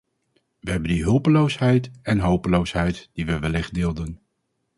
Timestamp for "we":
0.59-0.71, 3.25-3.39